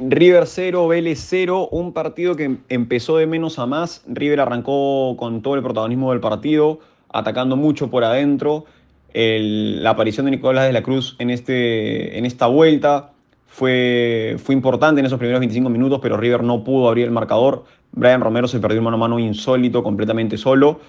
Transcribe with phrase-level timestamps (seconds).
[0.00, 4.02] River 0, Vélez 0, un partido que empezó de menos a más.
[4.06, 6.80] River arrancó con todo el protagonismo del partido,
[7.12, 8.66] atacando mucho por adentro.
[9.12, 13.12] la aparición de Nicolás de la Cruz en, este, en esta vuelta
[13.46, 17.64] fue, fue importante en esos primeros 25 minutos, pero River no pudo abrir el marcador.
[17.92, 20.80] Brian Romero se perdió un mano a mano insólito, completamente solo.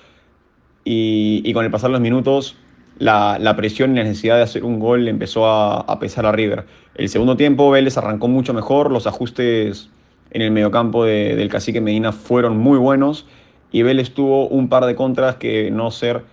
[0.83, 2.57] Y, y con el pasar de los minutos,
[2.97, 6.65] la, presión y la necesidad de hacer un gol empezó a, pesar a River.
[6.95, 9.89] El segundo tiempo Vélez arrancó mucho mejor, los ajustes
[10.31, 13.25] en el mediocampo del cacique Medina fueron muy buenos
[13.71, 16.23] y Vélez tuvo un par de contras que no ser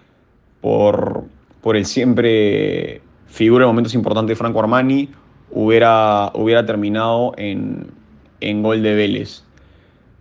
[0.60, 1.24] por,
[1.74, 5.08] el siempre figura en momentos importantes de Franco Armani
[5.50, 6.30] hubiera,
[6.66, 9.44] terminado en, gol de Vélez.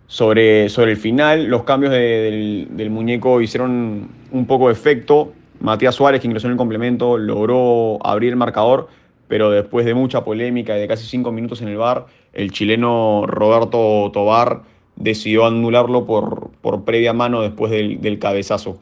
[0.06, 5.94] Sobre, sobre el final, los cambios del, del muñeco hicieron un poco de efecto Matías
[5.94, 8.88] Suárez, que ingresó en el complemento, logró abrir el marcador,
[9.28, 13.26] pero después de mucha polémica y de casi cinco minutos en el bar, el chileno
[13.28, 14.62] Roberto Tobar
[14.96, 18.80] decidió anularlo por, por previa mano después del, cabezazo.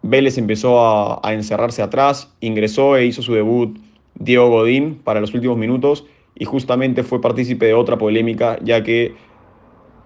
[0.00, 3.78] Vélez empezó a, a, encerrarse atrás, ingresó e hizo su debut
[4.14, 9.14] Diego Godín para los últimos minutos y justamente fue partícipe de otra polémica, ya que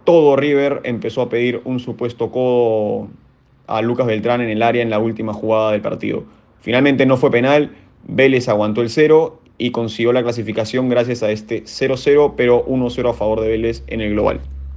[0.02, 3.08] todo River empezó a pedir un supuesto codo
[3.68, 6.24] a Lucas Beltrán en el área en la última jugada del partido.
[6.60, 11.64] Finalmente no fue penal, Vélez aguantó el cero y consiguió la clasificación gracias a este
[11.64, 14.40] 0-0, pero 1-0 a favor de Vélez en el global.